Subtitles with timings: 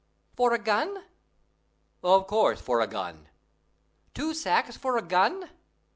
[0.35, 1.03] "For a gun?"
[2.01, 3.29] "Of course, for a gun."
[4.15, 5.47] "Two sacks for a gun?"